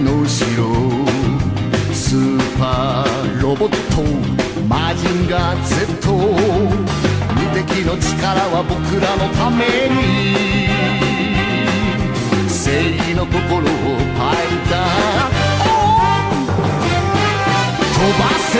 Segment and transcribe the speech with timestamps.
[0.00, 0.28] の後ろ
[1.94, 4.02] スーパーロボット
[4.68, 6.20] マジンガー Z 無
[7.54, 9.96] 敵の力は僕らのために。
[12.48, 13.68] 正義の心を
[14.18, 14.36] パイ
[14.68, 14.74] タ
[17.94, 18.54] 飛ばせ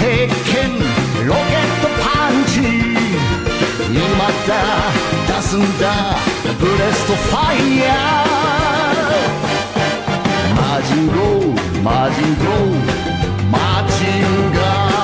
[0.00, 0.54] 鉄拳
[1.26, 2.54] ロケットパンチ。
[3.90, 4.00] 今
[4.48, 4.50] だ
[5.26, 5.84] 出すんだ
[6.58, 9.43] ブレストファイヤー。
[10.84, 13.04] ジンゴーマジンゴー
[13.50, 14.94] マジンガー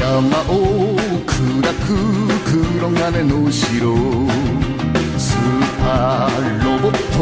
[0.00, 0.02] 山
[0.50, 0.52] を
[1.26, 1.32] 砕
[1.84, 1.86] く
[2.44, 3.94] 黒金の城
[5.18, 5.38] スー
[5.84, 6.30] パー
[6.64, 7.16] ロボット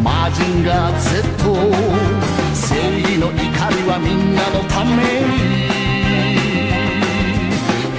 [0.00, 2.37] マジンガー Z
[3.18, 3.42] の怒り
[3.82, 5.02] はみんなのため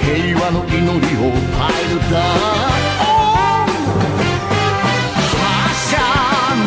[0.00, 2.16] 平和の祈りをパイルダ
[5.36, 6.00] 発射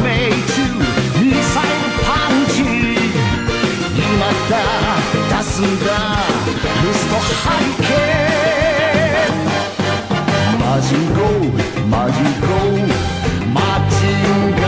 [0.04, 0.06] 命
[0.54, 0.62] 中
[1.20, 2.62] ミサイルパンチ
[3.98, 4.54] 今だ
[5.30, 5.90] 出すんだ
[6.84, 9.34] ルストハリケー
[10.58, 11.58] ンマジンゴー
[11.88, 12.86] マジンゴー
[13.52, 13.58] マ
[13.90, 14.63] ジンガー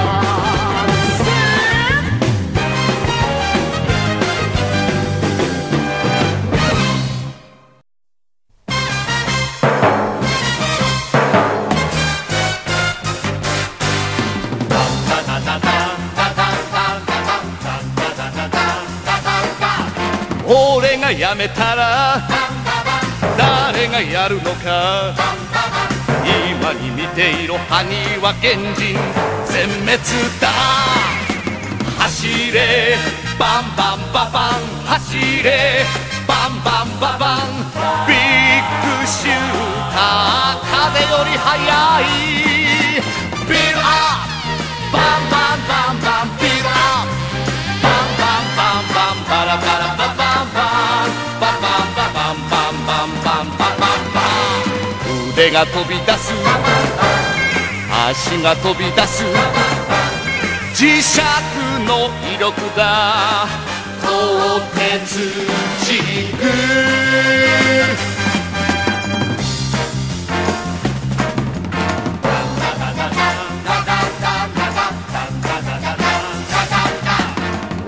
[21.26, 22.22] 俺が辞めたら
[23.38, 25.14] 誰がやるのか。
[26.52, 27.58] 今に見ていろ。
[27.58, 27.86] 埴
[28.22, 28.98] 輪原人。
[29.45, 29.98] 全滅
[30.39, 30.49] だ。
[31.98, 32.98] 走れ。
[33.39, 34.61] バンバンババン。
[34.86, 35.86] 走れ。
[36.27, 37.39] バンバンババン。
[38.08, 38.17] ビッ
[39.02, 39.33] グシュー
[39.94, 40.66] ター。
[40.94, 42.55] 風より速い。
[55.36, 56.32] 腕が飛び出す。
[58.08, 59.26] 足が飛び出す。
[60.73, 61.20] 磁石
[61.86, 63.46] の威力だ
[64.02, 64.62] 鋼
[65.04, 65.20] 鉄
[65.84, 65.92] 軸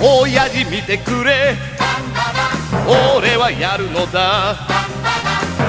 [0.02, 1.56] 親父見てくれ。
[3.18, 4.58] 俺はやるのだ。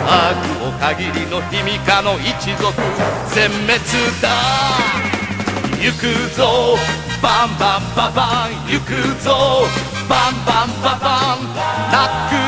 [0.09, 2.73] 悪限りの卑弥呼の一族
[3.35, 3.79] 全滅
[4.23, 4.31] だ。
[5.83, 6.03] 行く
[6.35, 6.79] ぞ。
[7.21, 9.67] バンバンババン行くぞ。
[10.09, 11.43] バンバンババン。
[11.91, 12.39] ナックル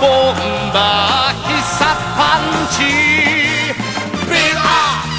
[0.00, 0.34] ボン
[0.74, 1.86] バー必殺
[2.18, 2.82] パンチ。
[4.26, 4.62] ビルア
[5.02, 5.14] ッ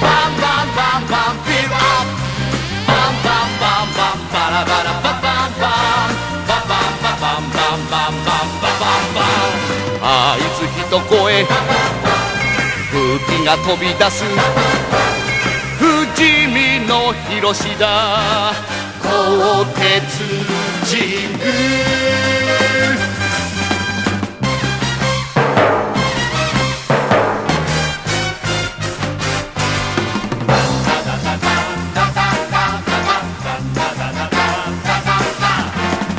[0.00, 1.44] プバンバンバンバン。
[1.44, 4.32] ビルアップバンバンバンバン。
[4.32, 6.16] バラバラババンバン。
[6.48, 9.14] ババンババンバンバンバンバンバン。
[9.14, 9.68] バン
[10.00, 11.97] 合図一声。
[13.18, 14.24] 空気が飛び出す。
[15.78, 18.52] 不死身の広しだ。
[19.02, 19.82] 鋼鉄
[20.84, 21.00] 神
[21.38, 21.44] 具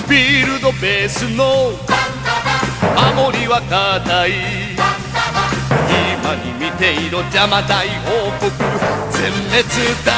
[0.09, 1.72] ビルドベースの
[3.16, 4.32] 守りは固い。
[5.90, 8.50] 今にていろ邪魔大王国
[9.12, 9.67] 全滅
[10.06, 10.13] だ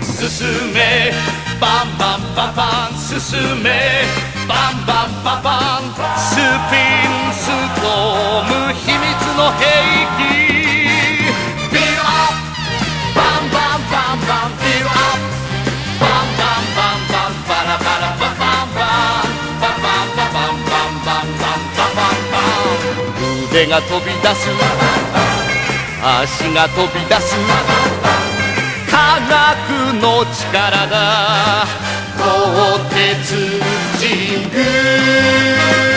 [0.00, 1.12] 進め
[1.60, 4.04] バンバンババン進め
[4.46, 6.36] バンバンババンス
[6.70, 7.50] ピンス
[7.80, 9.02] トーム秘密
[9.36, 10.43] の兵器
[23.54, 24.50] バン腕が飛び出す。
[26.02, 27.36] 足が飛び出す。
[28.90, 31.64] 科学の力だ。
[32.18, 33.60] 鋼鉄
[34.00, 34.06] 神
[34.52, 35.93] 宮。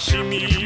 [0.00, 0.57] 悲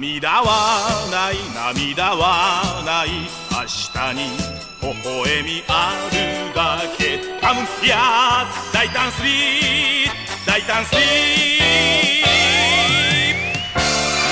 [0.00, 1.36] 涙はない
[1.76, 3.28] 涙はない。
[3.52, 4.32] 明日に
[4.80, 6.16] 微笑みある。
[6.54, 10.10] だけカムヒア大胆スリー
[10.46, 11.04] 大胆スリー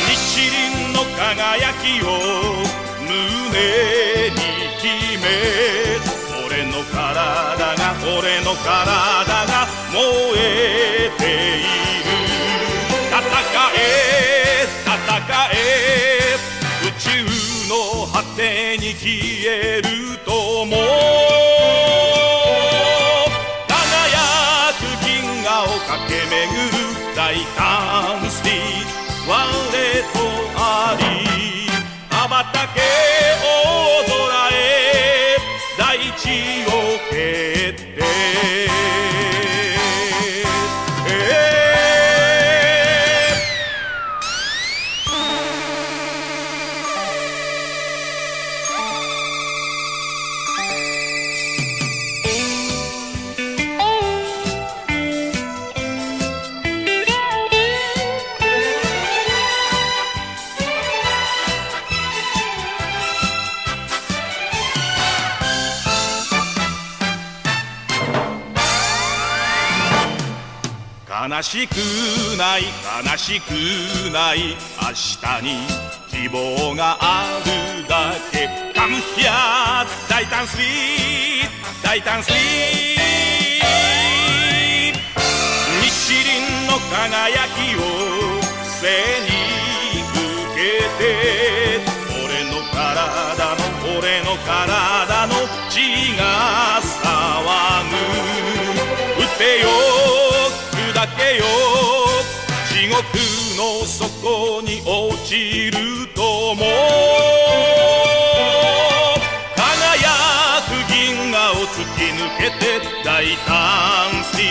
[0.09, 0.56] 日輪
[0.94, 2.09] の輝きを
[3.03, 3.12] 胸
[4.31, 4.41] に
[4.81, 5.29] 秘め
[6.47, 10.00] 俺の体が俺の体が燃
[10.38, 11.23] えて
[11.59, 11.88] いる。
[18.76, 19.09] に消
[19.47, 19.88] える
[20.25, 20.76] とも。
[23.67, 25.09] 輝く銀
[25.44, 26.37] 河を駆け巡
[26.69, 26.76] る
[27.17, 28.88] 大胆スティー
[29.26, 29.32] 我
[30.12, 30.19] と
[30.57, 31.02] あり
[32.11, 32.81] 羽ばたけ
[33.43, 33.45] 大
[34.07, 34.57] 空へ
[35.78, 36.26] 大地
[36.66, 36.71] を
[37.11, 37.14] 蹴
[37.71, 38.88] って。
[71.38, 71.76] 悲しく
[72.37, 72.62] ない
[73.07, 73.52] 悲しく
[74.12, 74.57] ない。
[74.83, 75.68] 明日に
[76.09, 78.49] 希望があるだけ。
[78.75, 81.49] カムヒア大胆スリー
[81.85, 82.38] 大胆スリー。
[85.80, 87.78] 日輪の輝きを
[88.64, 88.88] 背
[89.23, 89.30] に
[90.02, 91.78] 受けて。
[92.25, 92.83] 俺の体
[93.54, 93.62] の
[93.97, 95.35] 俺の体の
[95.71, 95.78] 血
[96.18, 97.08] が騒
[100.99, 101.45] だけよ
[102.67, 102.99] 地獄
[103.57, 105.78] の底に落ちる
[106.12, 106.64] とも。
[109.55, 114.43] 輝く銀河を突き抜けて大胆し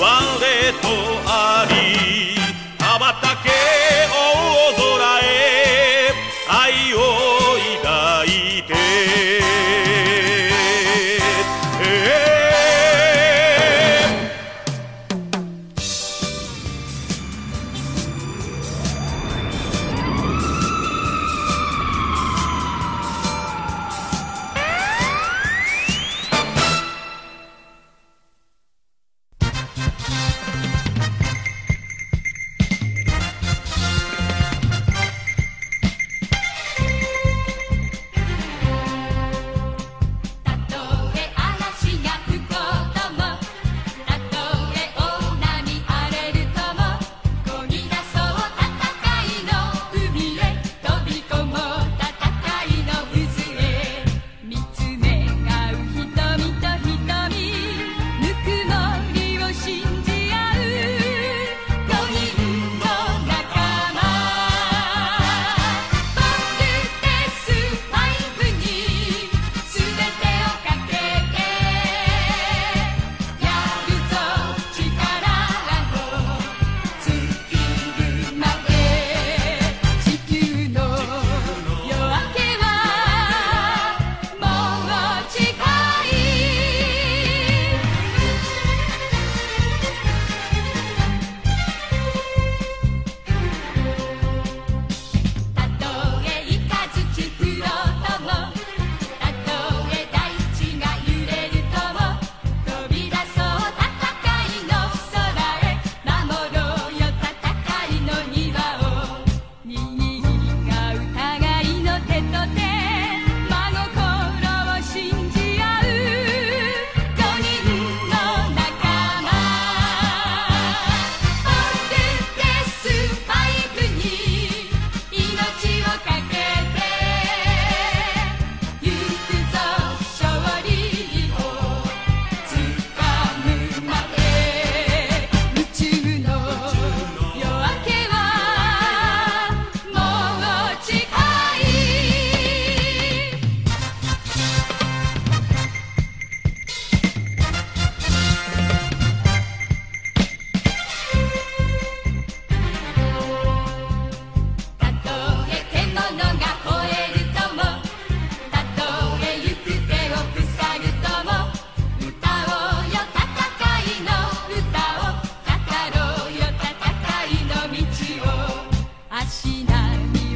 [0.00, 0.02] 我
[0.80, 0.88] と
[1.26, 1.74] あり
[2.78, 3.85] 羽ばたけ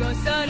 [0.01, 0.50] 歌声。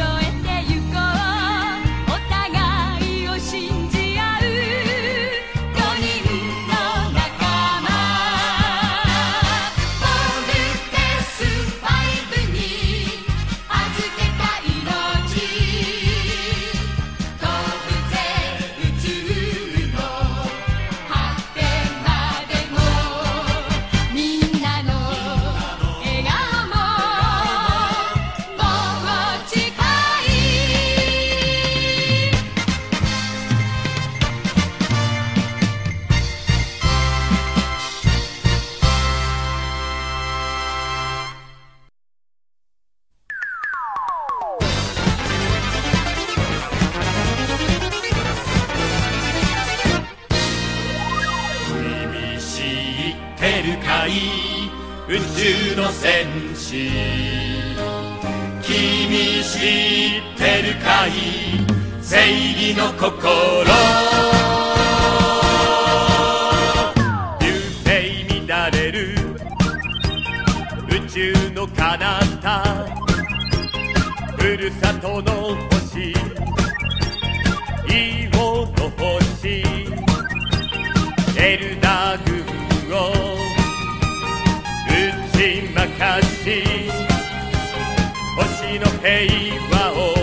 [89.11, 89.27] 平
[89.71, 90.15] 和を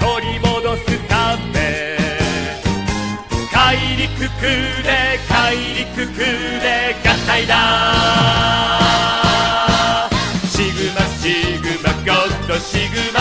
[0.00, 1.98] 取り戻すため
[3.52, 4.08] 大陸
[4.40, 4.48] 空
[4.82, 4.88] で
[5.28, 6.24] 大陸空
[6.60, 7.52] で合体だ。
[10.48, 13.18] シグマシグマゴッドシグマ。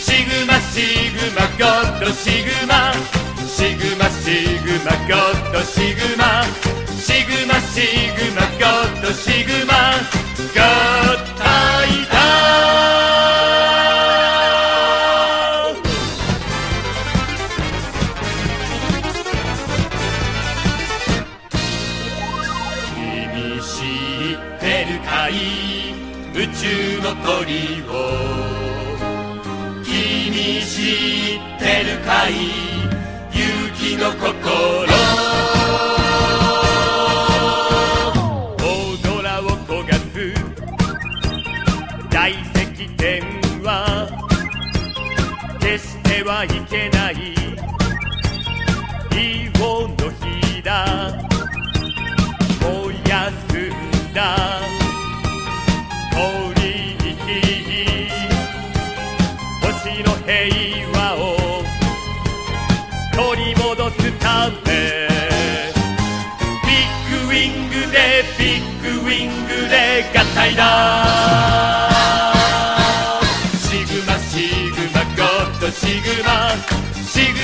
[0.00, 0.82] シグマシ
[1.14, 2.92] グマゴッドシグマ。
[3.46, 6.42] シグマシグマゴッドシグマ。
[6.98, 7.86] シグマシ
[8.18, 9.72] グマゴッドシグマ。
[10.54, 10.58] 合
[11.38, 11.81] 体だ
[46.72, 47.16] けない。
[49.14, 51.12] イオの火だ。
[52.62, 54.24] 燃やすんだ。
[56.12, 57.12] 鳥に
[59.60, 60.32] 星の平
[60.98, 61.20] 和を
[63.12, 65.06] 取り戻すため。
[66.64, 71.71] ビッグウィングでビッグウィングで合体だ。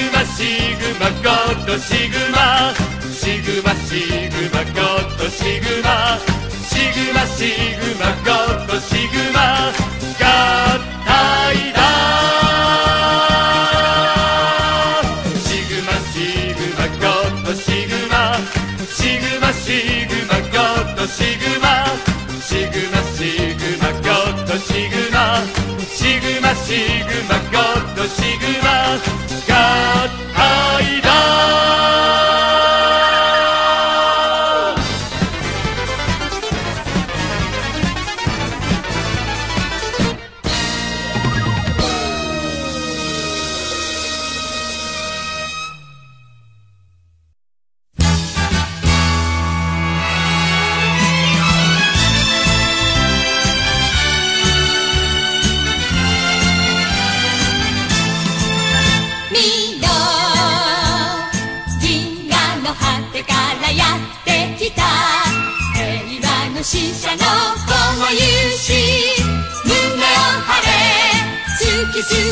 [0.08, 2.72] グマシグマゴッドシグマ
[3.12, 6.18] シグマシグマゴッドシグマ
[6.64, 9.68] シグマシグマゴッドシグマ
[10.18, 10.22] 合
[11.04, 11.67] 体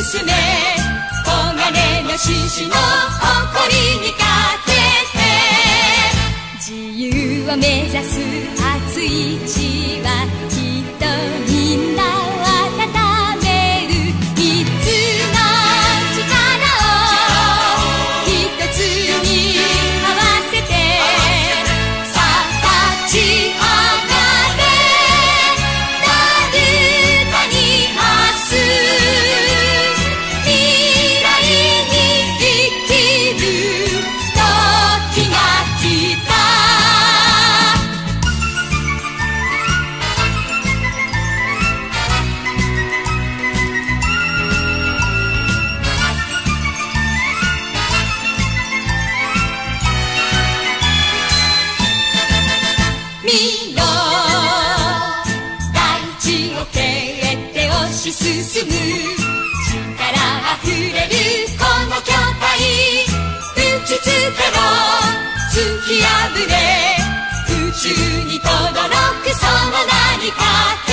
[0.09, 0.31] 進め
[1.25, 4.23] 黄金の獅子の誇りにか
[4.65, 4.71] け
[5.17, 5.19] て。
[6.55, 8.21] 自由を目指す
[8.87, 9.56] 熱い力。
[58.07, 58.71] って押し進む。
[58.71, 61.15] 力あふれる
[61.57, 62.45] この巨体。
[63.55, 64.59] 打ちつけろ
[65.51, 66.07] 突き破
[66.47, 66.51] れ。
[67.53, 67.83] 宇宙
[68.25, 70.39] にとどろくその名にか
[70.85, 70.89] け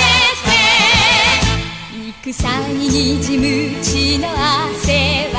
[0.49, 2.33] て。
[2.33, 3.43] 戦ににじむ
[3.83, 5.37] 血の汗は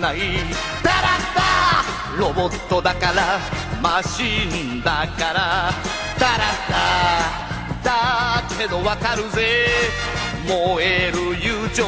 [0.00, 0.18] ない。
[0.82, 3.38] ダラッダロボットだから
[3.82, 5.72] マシンだから。
[6.18, 7.92] ダラッダ
[8.42, 9.68] だけどわかるぜ。
[10.48, 11.84] 燃える友情。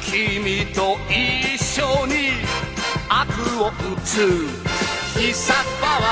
[0.00, 2.30] 君と一緒に
[3.08, 3.28] 悪
[3.60, 3.72] を打
[4.04, 4.46] つ。
[5.18, 6.02] 必殺パワ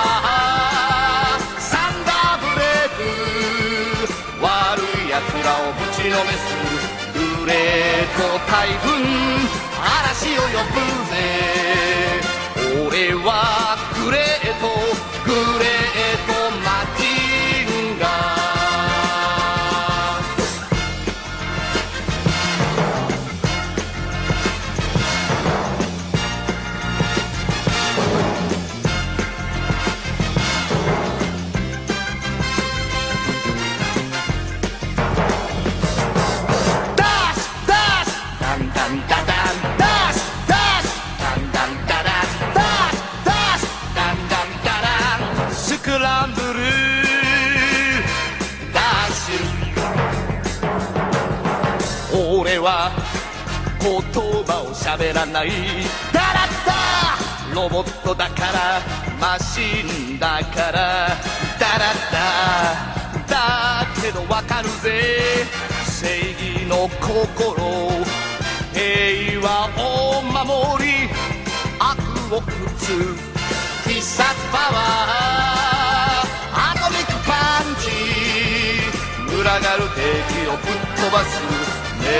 [1.38, 1.60] ー。
[1.60, 3.00] サンダーブレイク。
[4.42, 6.42] 悪い奴らをぶちのめす。
[7.14, 10.78] グレート台風嵐を呼ぶ
[11.10, 11.12] ぜ。
[12.86, 14.31] 俺はグレートグレ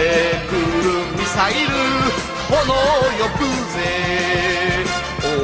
[0.03, 1.69] るミサイル
[2.51, 2.75] 炎
[3.19, 3.77] 呼ぶぜ。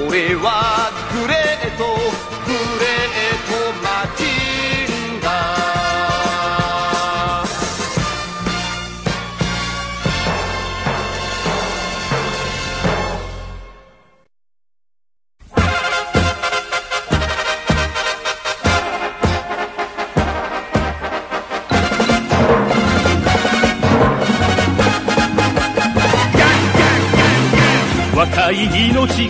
[0.08, 0.90] 俺は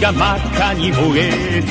[0.01, 1.69] が真っ赤に燃えて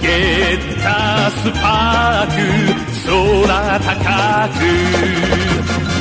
[0.00, 0.08] ゲ
[0.56, 2.36] ッタースパーク
[3.06, 4.60] 空高く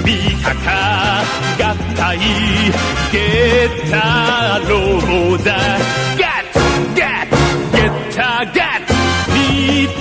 [0.06, 0.10] 見
[0.44, 1.24] たか
[1.58, 2.20] 合体
[3.12, 5.58] ゲッターロボだ
[6.18, 6.60] ガッツ
[7.00, 7.38] ガッツ
[7.72, 8.94] ゲッターガッツ
[9.34, 9.36] 三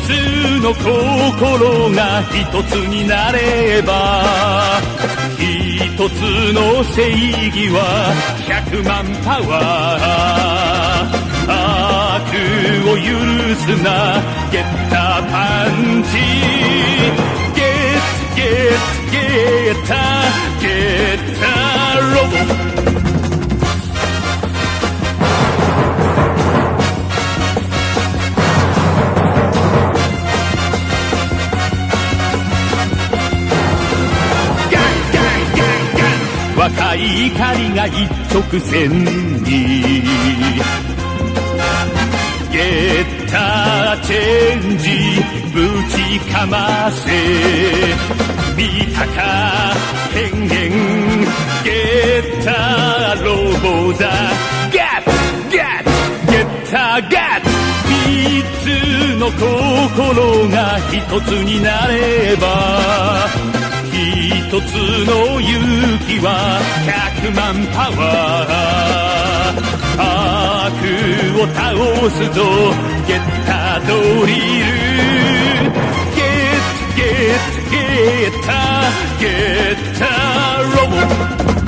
[0.05, 0.09] つ
[0.63, 2.33] の心が一
[2.65, 3.91] つになれば
[6.09, 7.79] つの正義は
[8.47, 11.55] 百万パワー
[12.17, 12.33] 悪
[12.89, 13.03] を許
[13.57, 14.21] すな。
[14.51, 15.35] ゲッターパ
[15.69, 16.17] ンチ。
[17.55, 19.19] ゲッツゲッツゲ
[19.73, 19.91] ッタ
[20.61, 20.67] ゲ
[21.17, 21.74] ッタ。
[36.65, 37.95] 若い怒りが一
[38.33, 39.05] 直線
[39.45, 40.03] に。
[42.51, 44.89] ゲッターチェンジ
[45.53, 47.05] ぶちかませ。
[48.57, 49.75] 見たか
[50.15, 50.55] 変幻。
[51.65, 53.29] ゲッターロ
[53.61, 54.09] ボだ
[54.73, 55.05] ガッ
[55.51, 55.85] ツガッ
[56.31, 57.53] ゲッターガッ
[57.91, 58.65] 三つ
[59.21, 63.54] の心が一つになれば。
[64.61, 64.75] つ
[65.07, 70.05] の勇気は百万パワー。
[70.67, 70.73] 悪
[71.41, 71.63] を倒
[72.11, 72.39] すぞ。
[73.07, 73.93] ゲッタード
[74.27, 74.67] リル。
[76.15, 76.65] ゲッ
[76.97, 77.77] ゲッゲ
[78.29, 78.49] ッタ
[79.21, 79.23] ゲ
[79.77, 80.03] ッタ
[80.77, 80.87] ロ
[81.59, 81.64] ボ。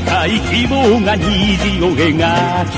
[0.00, 1.24] 大規模が虹
[1.82, 2.74] を描き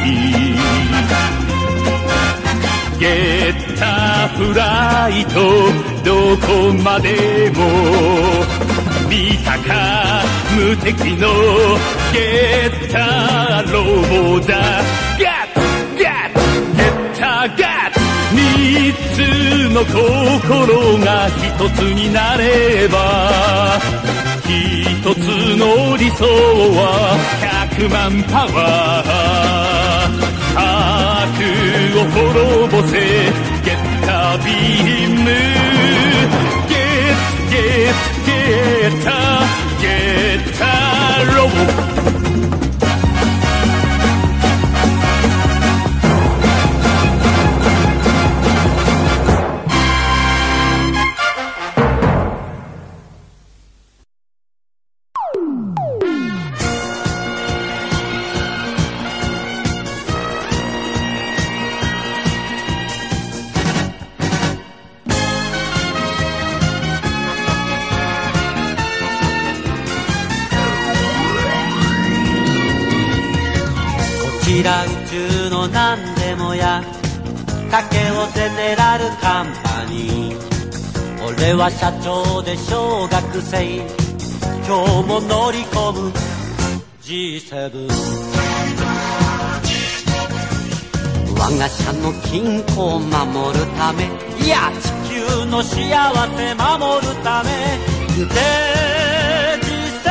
[2.99, 3.07] ゲ
[3.53, 5.35] ッターフライト
[6.03, 7.61] どこまでも
[9.09, 10.25] 見たか
[10.57, 11.29] 無敵の
[12.13, 13.85] ゲッターロ
[14.35, 14.83] ボだ。
[15.19, 15.61] ガッツ
[16.03, 16.33] ガッ
[16.77, 18.01] ゲッターガッツ
[18.35, 18.37] 三
[19.15, 19.17] つ
[19.75, 21.39] の心が一
[21.77, 23.79] つになれば
[24.49, 25.19] 一つ
[25.57, 27.19] の理想は
[27.79, 30.57] 100万パワー。
[30.57, 31.41] 悪
[31.95, 32.95] を滅ぼせ。
[33.65, 35.25] ゲッタビーム。
[36.69, 37.19] ゲッ
[37.51, 37.55] ゲ
[37.91, 37.95] ッ
[38.27, 38.31] ゲ
[38.89, 39.09] ッタ
[39.81, 39.85] ゲ
[40.39, 40.65] ッタ
[41.37, 42.06] ロボ。
[81.79, 83.77] 社長で小学生。
[84.67, 86.11] 今日も乗り込む。
[87.03, 87.89] G7
[91.39, 94.05] 我が社の均衡を守るため。
[94.43, 97.51] いや地球の幸せ守るため。
[98.17, 98.35] 言うて
[99.61, 100.09] G7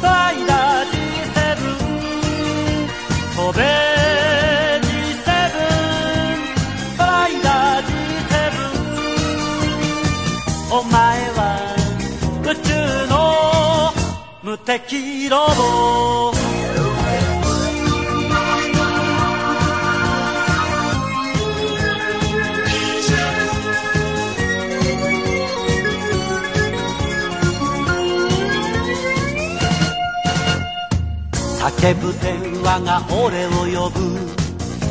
[0.00, 0.86] ファイダー
[3.36, 3.91] G7 飛べ。
[14.92, 16.32] 無敵ロボ
[31.58, 34.00] 叫ぶ電話が俺を呼ぶ。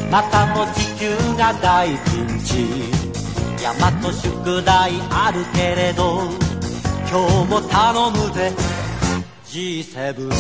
[0.10, 2.66] またも地球が大ピンチ。
[3.62, 6.24] 山と宿題あるけれど
[7.08, 8.81] 今日も頼むぜ。
[9.52, 10.32] G7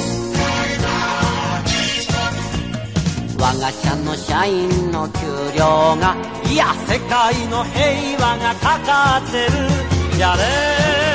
[3.38, 5.20] 我が社の社員の給
[5.58, 6.16] 料が
[6.50, 9.48] いや世界の平和がかかって
[10.14, 10.18] る。
[10.18, 11.11] やれ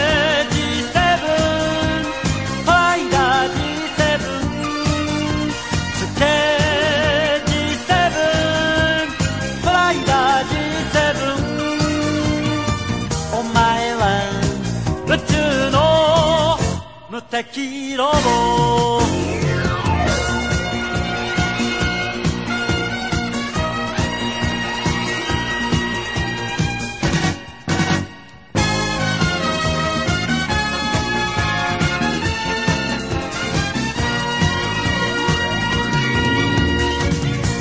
[17.37, 18.07] 敵ロ。
[18.07, 18.99] ボ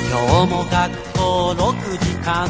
[0.08, 2.48] 今日も学校6時間。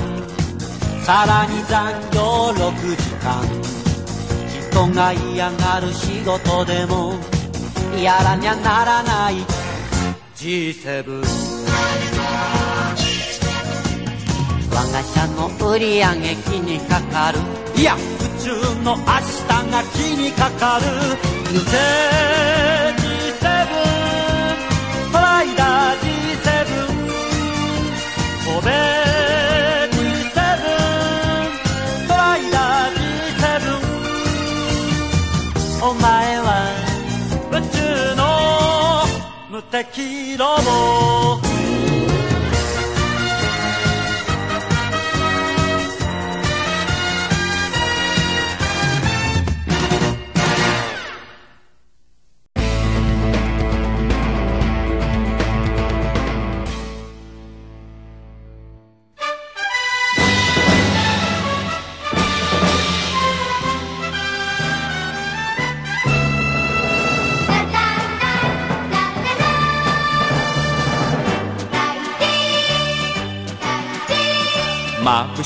[1.05, 2.21] さらに残業
[2.53, 3.76] 6時間。
[4.77, 7.15] 人が嫌がる仕事でも
[7.99, 9.37] やらにゃならない。
[10.37, 11.25] G7
[14.71, 17.39] 我が社の売り上げ気にかかる。
[17.75, 17.99] いや宇
[18.45, 18.51] 宙
[18.83, 19.09] の明日
[19.73, 20.85] が気にかかる。
[21.53, 21.71] 言うて
[23.41, 23.45] G7
[25.09, 26.67] フライダー G7
[28.45, 29.06] 飛べ
[39.85, 41.46] 黄色も。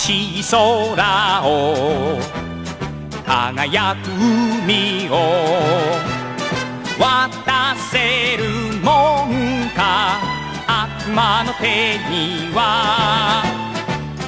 [0.00, 2.18] しい空を
[3.26, 5.14] 輝く海を
[6.98, 8.48] 渡せる
[8.82, 10.18] もんか。
[10.66, 13.44] 悪魔の手には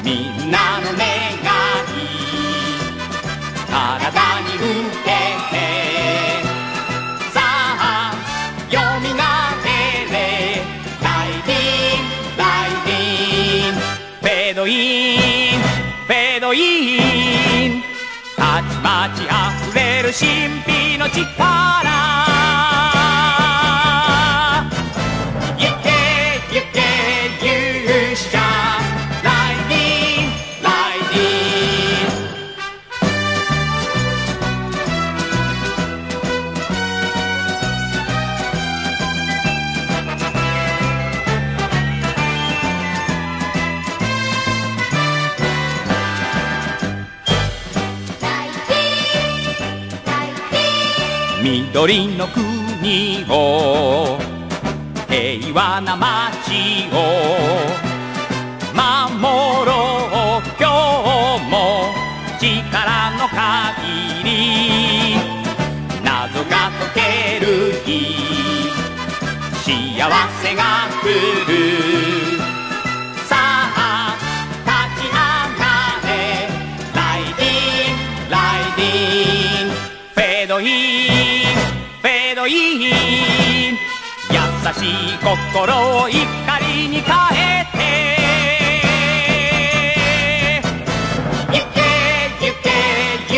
[0.04, 1.40] みんなの願い。
[3.70, 4.10] 体
[4.42, 4.91] に
[18.36, 22.31] たちまち溢れる神秘の力。
[51.84, 54.16] 緑の国を
[55.08, 56.94] 平和な街を
[58.72, 59.72] 守ろ
[60.38, 60.62] う今
[61.40, 61.90] 日も
[62.38, 64.30] 力の限り。
[66.04, 67.50] 謎が解ける
[67.84, 67.90] 日。
[69.64, 70.06] 幸
[70.40, 70.62] せが
[71.02, 71.41] 来る。
[84.74, 86.14] しい心を怒
[86.60, 87.78] りに変えて。
[91.48, 91.80] 行け
[92.46, 92.68] 行け
[93.34, 93.36] 勇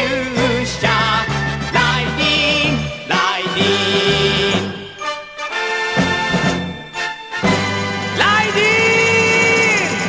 [0.66, 0.88] 者
[1.72, 2.76] ライディン
[3.08, 4.68] ライディン。
[8.18, 10.04] ライディン。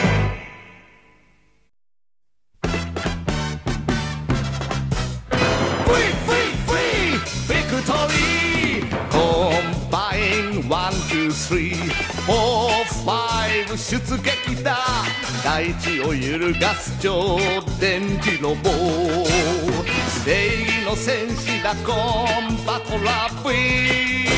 [5.85, 6.01] クイ
[11.25, 11.73] two, three,
[12.27, 12.69] four,
[13.03, 14.77] five 出撃だ
[15.43, 17.39] 大地を揺るがす超
[17.79, 18.69] 電磁ロボ
[20.23, 24.29] 正義の戦士だコンバトラー V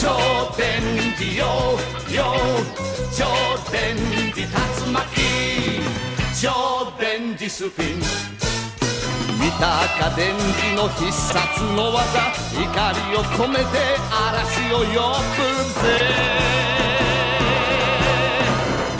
[0.00, 0.82] 超電
[1.16, 1.44] 磁よ
[2.14, 2.34] よ
[3.16, 3.24] 超
[3.72, 3.96] 電
[4.32, 5.20] 磁竜巻。
[6.40, 8.47] 超電磁スピン。
[9.38, 12.32] 見たか電磁の必殺の技。
[12.54, 12.64] 怒
[13.10, 13.64] りを込めて
[14.10, 15.38] 嵐を呼ぶ
[15.80, 15.86] ぜ。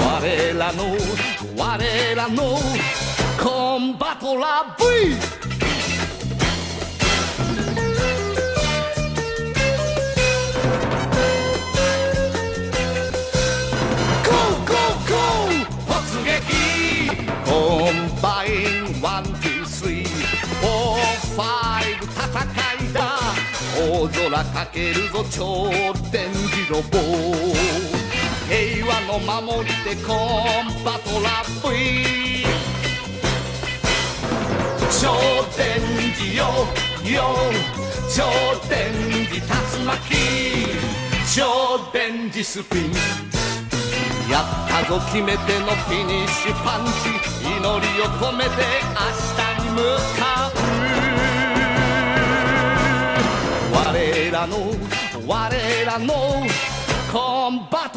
[0.00, 0.96] 我らの
[1.56, 2.58] 我らの
[3.42, 4.84] コンバトラ V
[14.24, 15.56] ゴーゴーゴー！
[15.86, 16.46] 突撃！
[17.44, 17.50] コ
[17.90, 18.46] ンバイ
[18.82, 19.24] ンワン
[21.38, 21.46] ファ
[21.88, 22.18] イブ戦
[22.90, 22.98] いだ。
[23.78, 25.70] 大空かけるぞ超
[26.10, 26.98] 電磁ロボ
[28.48, 32.44] 平和の守り手コンバトラー V
[35.00, 35.14] 超
[35.56, 35.78] 電
[36.16, 36.42] 磁よ。
[37.08, 37.22] よ
[38.12, 38.24] 超
[38.68, 38.90] 電
[39.28, 39.38] 磁竜
[39.86, 39.94] 巻
[41.36, 41.38] 超
[41.92, 42.92] 電磁スピン。
[44.28, 44.98] やったぞ。
[45.12, 47.46] 決めてのフィニッシュパンチ。
[47.46, 47.62] 祈り
[48.02, 48.50] を込めて
[48.90, 49.78] 明日に向
[50.20, 50.57] かう。
[53.78, 54.56] 我らの
[55.26, 56.14] 我らの
[57.12, 57.88] コンバ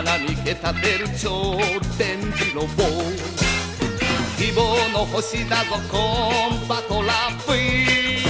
[0.00, 1.58] 荒波け立てる超
[1.98, 2.84] 電磁ロボ
[4.38, 5.98] 希望の星だぞコ
[6.64, 8.24] ンバトラー V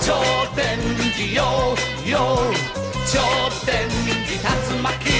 [0.00, 0.14] 超
[0.54, 0.78] 電
[1.16, 1.42] 磁よ
[2.08, 2.38] よ
[3.12, 3.18] 超
[3.66, 4.14] 電磁
[4.76, 5.10] 竜巻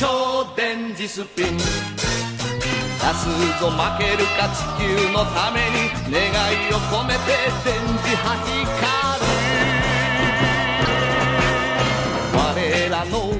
[0.00, 6.32] 超電磁スピン出すぞ負けるか地球のために願
[6.70, 7.20] いを込めて
[7.62, 8.24] 電磁波
[8.80, 9.15] 光
[13.04, 13.30] る我らの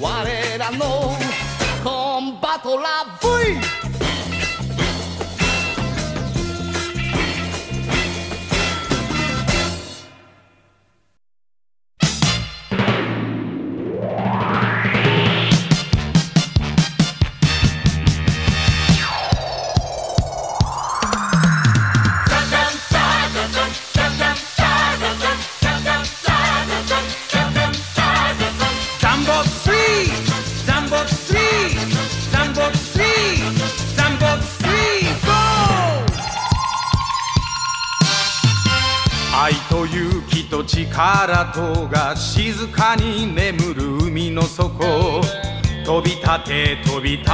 [0.00, 1.16] 我らの
[1.82, 2.36] コン
[41.00, 45.22] と力とが静かに眠る海の底。
[45.82, 47.30] 飛び立て飛び立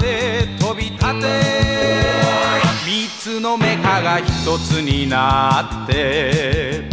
[0.00, 1.26] て飛び立て。
[2.86, 6.88] 三つのメカが一つになって。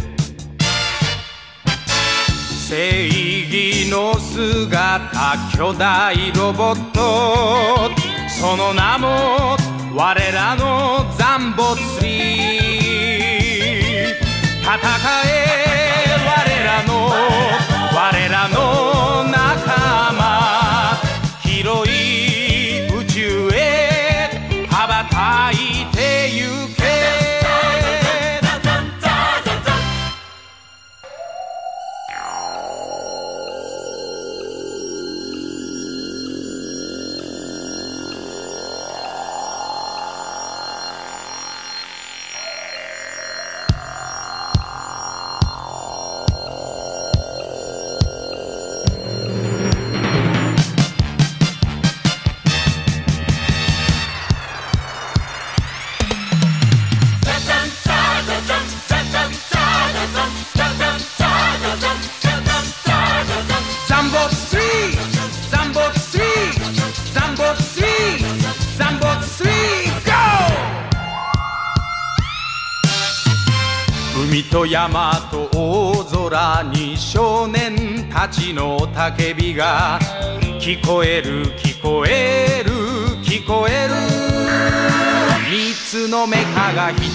[2.67, 7.89] 正義の姿巨大ロボット。
[8.27, 9.55] その名も
[9.95, 12.89] 我らのザンボツリー
[14.61, 14.77] 戦
[15.25, 15.48] え
[18.41, 18.98] 我ら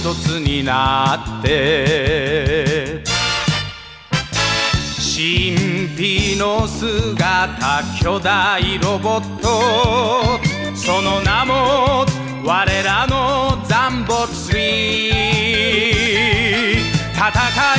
[0.05, 3.03] 一つになって
[4.99, 12.05] 神秘の姿巨大ロボットその名も
[12.45, 15.25] 我らのザンボツリー。
[17.15, 17.74] 戦い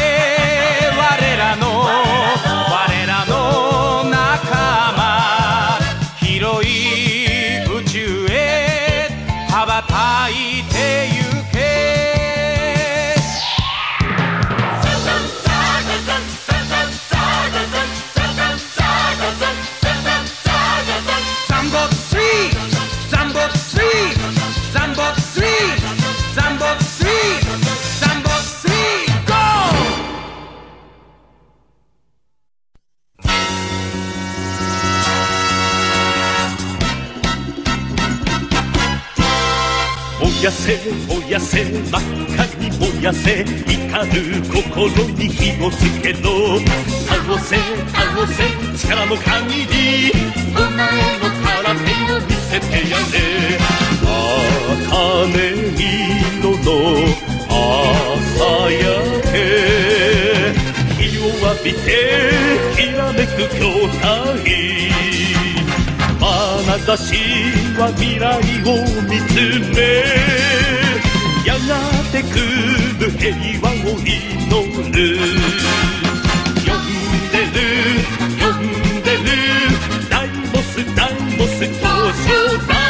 [40.46, 40.78] やせ
[41.08, 42.02] 燃やせ真っ
[42.38, 43.48] 赤に燃やせ怒
[44.14, 46.60] る心に火をつけろ。
[47.08, 47.58] 倒せ
[47.90, 48.46] 倒せ
[48.78, 50.12] 力の限り
[50.56, 50.86] お前
[51.18, 53.18] の空手を見せてやれ。
[54.86, 55.34] 茜
[56.38, 56.70] 色の
[57.50, 58.86] 朝焼
[59.32, 59.34] け。
[61.02, 61.82] 日を浴びて
[62.76, 64.06] きらめく筐体
[66.68, 67.14] 眼差し
[67.78, 69.34] は未来を見つ
[69.76, 70.04] め
[71.46, 71.78] やが
[72.12, 72.26] て来
[73.00, 73.30] る平
[73.62, 74.10] 和を祈
[74.92, 75.20] る。
[76.66, 76.90] 呼ん
[77.32, 77.62] でる
[78.42, 79.28] 呼んでる
[80.10, 80.14] 大
[80.52, 81.84] ボス大ボス東
[82.26, 82.34] 証
[82.68, 82.85] ダ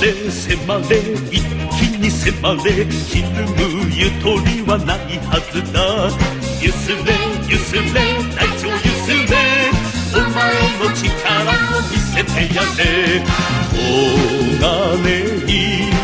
[0.00, 0.98] れ迫れ
[1.30, 1.42] 一
[1.76, 3.60] 気に迫れひるむ
[3.90, 5.76] ゆとりはないはずだ。
[6.60, 6.96] ゆすれ
[7.48, 7.82] ゆすれ
[8.34, 9.36] 大地をゆすれ。
[10.14, 10.42] お前
[10.78, 11.04] の力
[11.76, 12.82] を見せてやれ。
[13.72, 13.76] 黄
[14.60, 15.12] 金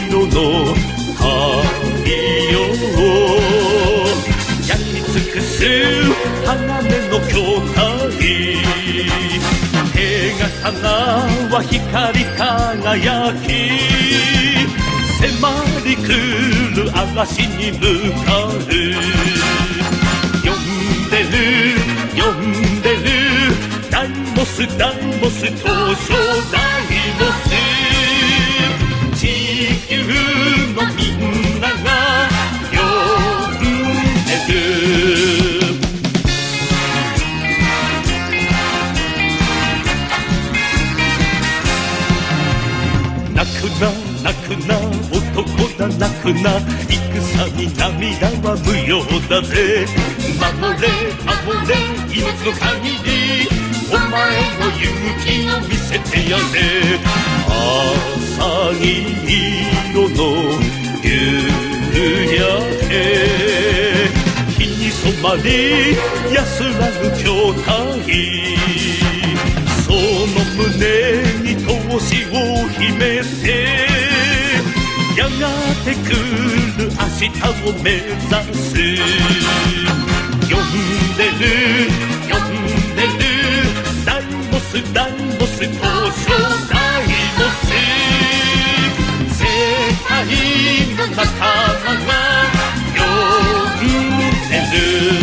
[0.09, 0.39] 色の
[1.14, 1.20] 太
[2.53, 2.55] 陽
[2.97, 3.03] を。
[4.68, 5.57] 焼き尽くす
[6.45, 6.49] 鋼
[7.09, 7.35] の筐
[7.74, 8.19] 体
[10.62, 10.72] 花
[11.50, 13.46] は光り輝き
[15.20, 15.24] 迫
[15.84, 15.98] り来
[16.76, 17.80] る嵐に向
[18.24, 18.48] かう。
[20.44, 21.34] 呼んでる
[22.14, 22.98] 呼んでる。
[23.90, 24.06] ダイ
[24.36, 25.64] モスダイモス東
[26.06, 26.12] 証
[26.52, 26.59] だ。
[46.33, 49.85] くな戦に涙は無用だぜ
[50.39, 50.47] 守
[50.81, 50.87] れ
[51.26, 51.74] 守れ
[52.09, 52.62] 命の限
[53.05, 53.11] り
[53.91, 54.14] お前
[54.59, 54.87] の勇
[55.18, 56.49] 気を見せてやれ
[57.49, 58.87] 朝に
[59.91, 60.18] 色の
[61.03, 61.09] 夕
[62.37, 62.43] 焼
[62.89, 62.91] け
[65.22, 65.97] わり
[66.33, 67.66] 安らぐ筐体
[69.85, 69.99] その
[70.57, 70.70] 胸
[71.43, 71.68] に闘
[72.01, 73.99] 志を秘めて
[75.20, 75.32] やが
[75.84, 77.28] て来る明日
[77.68, 78.08] を目指
[78.56, 78.72] す。
[80.48, 80.72] 呼ん
[81.14, 81.44] でる
[82.26, 82.56] 呼ん
[82.96, 83.28] でる。
[84.06, 85.76] ダイボスダイボス東
[86.24, 86.32] 証
[86.72, 87.68] ダイボス。
[89.36, 89.44] 世
[90.08, 90.16] 界
[90.96, 92.16] の仲間が
[92.96, 93.04] 呼
[93.76, 93.88] ん
[94.48, 95.19] でる。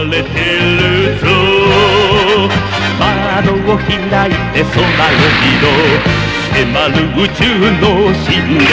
[0.00, 1.26] 狙われてるぞ。
[2.98, 5.64] 窓を開いて空を見ろ。
[6.52, 7.40] 迫る宇宙
[7.80, 7.84] の
[8.14, 8.28] 侵
[8.58, 8.64] 略。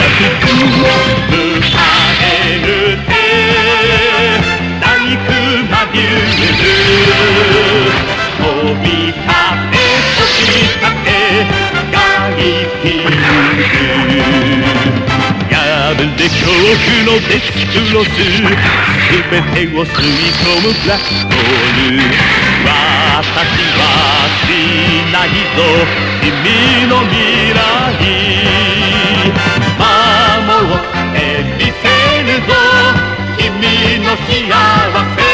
[0.88, 1.44] 迎
[2.24, 2.68] える
[3.06, 3.12] て
[4.80, 4.86] 大
[5.18, 5.28] 熊
[5.92, 6.38] ビュー
[8.38, 8.44] 飛
[8.82, 9.18] び立
[9.72, 9.78] て
[10.16, 11.08] 飛び立て
[11.92, 11.96] 外
[12.82, 13.08] ピン
[13.72, 14.47] ク
[15.98, 16.62] で恐怖
[17.06, 17.58] のデスク
[17.92, 22.06] ロス全てを吸い込むブラックホール
[23.18, 23.82] 私は
[24.46, 24.48] し
[25.12, 25.60] ないぞ
[26.22, 26.28] 君
[26.86, 27.16] の未
[27.54, 27.58] 来
[30.46, 31.18] 守って
[31.58, 31.82] みせ
[32.22, 32.38] る。
[32.46, 32.54] ぞ
[33.38, 33.44] 君
[34.06, 34.30] の幸
[35.18, 35.27] せ